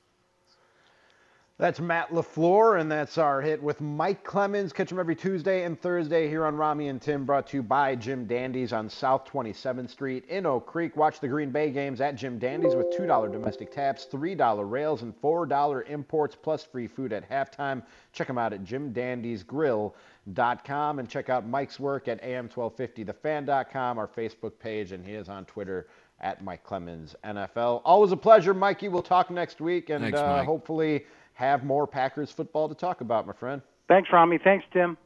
that's 1.58 1.80
Matt 1.80 2.10
LaFleur, 2.10 2.80
and 2.80 2.90
that's 2.90 3.18
our 3.18 3.42
hit 3.42 3.62
with 3.62 3.80
Mike 3.80 4.24
Clemens. 4.24 4.72
Catch 4.72 4.90
him 4.90 4.98
every 4.98 5.14
Tuesday 5.14 5.62
and 5.64 5.78
Thursday 5.80 6.26
here 6.26 6.44
on 6.46 6.56
Rami 6.56 6.88
and 6.88 7.00
Tim, 7.00 7.24
brought 7.26 7.46
to 7.48 7.58
you 7.58 7.62
by 7.62 7.94
Jim 7.94 8.24
Dandy's 8.26 8.72
on 8.72 8.88
South 8.88 9.30
27th 9.30 9.90
Street 9.90 10.24
in 10.28 10.46
Oak 10.46 10.64
Creek. 10.66 10.96
Watch 10.96 11.20
the 11.20 11.28
Green 11.28 11.50
Bay 11.50 11.70
games 11.70 12.00
at 12.00 12.16
Jim 12.16 12.38
Dandy's 12.38 12.74
with 12.74 12.86
$2 12.98 13.30
domestic 13.30 13.70
taps, 13.70 14.08
$3 14.10 14.70
rails, 14.70 15.02
and 15.02 15.12
$4 15.20 15.90
imports, 15.90 16.34
plus 16.34 16.64
free 16.64 16.86
food 16.86 17.12
at 17.12 17.28
halftime. 17.28 17.82
Check 18.12 18.30
him 18.30 18.38
out 18.38 18.54
at 18.54 18.64
jimdandysgrill.com 18.64 20.98
and 20.98 21.08
check 21.08 21.28
out 21.28 21.46
Mike's 21.46 21.78
work 21.78 22.08
at 22.08 22.22
am1250thefan.com, 22.22 23.98
our 23.98 24.08
Facebook 24.08 24.58
page, 24.58 24.92
and 24.92 25.04
he 25.04 25.12
is 25.12 25.28
on 25.28 25.44
Twitter 25.44 25.88
at 26.20 26.42
Mike 26.42 26.64
Clemens 26.64 27.14
NFL. 27.24 27.82
Always 27.84 28.12
a 28.12 28.16
pleasure, 28.16 28.54
Mikey. 28.54 28.88
We'll 28.88 29.02
talk 29.02 29.30
next 29.30 29.60
week, 29.60 29.90
and 29.90 30.02
Thanks, 30.02 30.18
uh, 30.18 30.44
hopefully– 30.44 31.04
have 31.34 31.64
more 31.64 31.86
Packers 31.86 32.30
football 32.30 32.68
to 32.68 32.74
talk 32.74 33.00
about, 33.00 33.26
my 33.26 33.32
friend. 33.32 33.62
Thanks, 33.88 34.10
Rami. 34.12 34.38
Thanks, 34.42 34.64
Tim. 34.72 34.96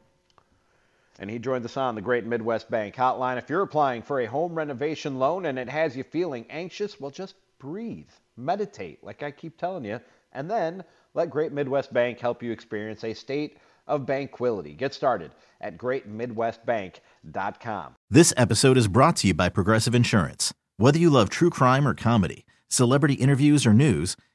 And 1.19 1.29
he 1.29 1.39
joins 1.39 1.65
us 1.65 1.77
on 1.77 1.95
the 1.95 2.01
Great 2.01 2.25
Midwest 2.25 2.69
Bank 2.69 2.95
Hotline. 2.95 3.37
If 3.37 3.49
you're 3.49 3.63
applying 3.63 4.03
for 4.03 4.21
a 4.21 4.25
home 4.25 4.53
renovation 4.53 5.17
loan 5.17 5.47
and 5.47 5.57
it 5.57 5.67
has 5.67 5.97
you 5.97 6.03
feeling 6.03 6.45
anxious, 6.49 6.99
well, 6.99 7.09
just 7.09 7.33
breathe, 7.59 8.09
meditate, 8.35 9.03
like 9.03 9.23
I 9.23 9.31
keep 9.31 9.57
telling 9.57 9.83
you, 9.83 9.99
and 10.33 10.49
then 10.49 10.83
let 11.15 11.31
Great 11.31 11.51
Midwest 11.51 11.91
Bank 11.91 12.19
help 12.19 12.43
you 12.43 12.51
experience 12.51 13.03
a 13.03 13.13
state 13.13 13.57
of 13.87 14.05
banquility. 14.05 14.73
Get 14.73 14.93
started 14.93 15.31
at 15.61 15.77
greatmidwestbank.com. 15.77 17.95
This 18.09 18.33
episode 18.37 18.77
is 18.77 18.87
brought 18.87 19.17
to 19.17 19.27
you 19.27 19.33
by 19.33 19.49
Progressive 19.49 19.93
Insurance. 19.95 20.53
Whether 20.77 20.99
you 20.99 21.09
love 21.09 21.31
true 21.31 21.49
crime 21.49 21.87
or 21.87 21.95
comedy, 21.95 22.45
celebrity 22.67 23.15
interviews 23.15 23.65
or 23.65 23.73
news, 23.73 24.15